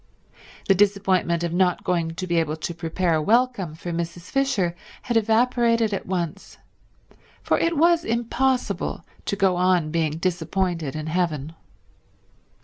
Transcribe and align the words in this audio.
The 0.67 0.73
disappointment 0.73 1.43
of 1.43 1.53
not 1.53 1.83
going 1.83 2.15
to 2.15 2.25
be 2.25 2.37
able 2.37 2.55
to 2.55 2.73
prepare 2.73 3.13
a 3.13 3.21
welcome 3.21 3.75
for 3.75 3.91
Mrs. 3.91 4.31
Fisher 4.31 4.75
had 5.03 5.15
evaporated 5.15 5.93
at 5.93 6.07
once, 6.07 6.57
for 7.43 7.59
it 7.59 7.77
was 7.77 8.03
impossible 8.03 9.05
to 9.25 9.35
go 9.35 9.57
on 9.57 9.91
being 9.91 10.17
disappointed 10.17 10.95
in 10.95 11.05
heaven. 11.05 11.53